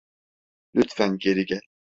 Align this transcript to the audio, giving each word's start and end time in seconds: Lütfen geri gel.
Lütfen 0.75 1.17
geri 1.17 1.45
gel. 1.45 1.61